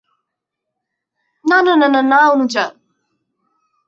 না, 1.45 1.57
না, 1.61 1.73
না, 1.87 2.01
না, 2.01 2.19
অনুযা। 2.29 2.65